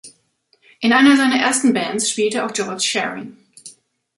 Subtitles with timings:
[0.79, 3.37] In einer seiner ersten Bands spielte auch George Shearing.